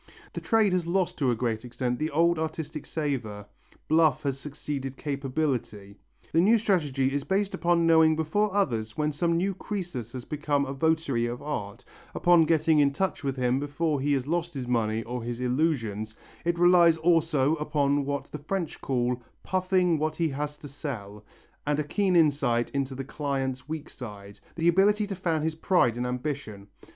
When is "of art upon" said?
11.27-12.45